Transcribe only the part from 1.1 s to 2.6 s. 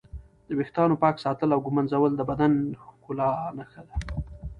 ساتل او ږمنځول د بدن